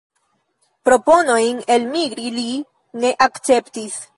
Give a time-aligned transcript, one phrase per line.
[0.87, 2.47] Proponojn elmigri li
[3.05, 4.03] ne akceptis.